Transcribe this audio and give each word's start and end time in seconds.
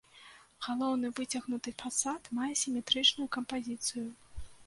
Галоўны 0.67 1.11
выцягнуты 1.19 1.73
фасад 1.83 2.31
мае 2.39 2.49
сіметрычную 2.63 3.27
кампазіцыю. 3.39 4.05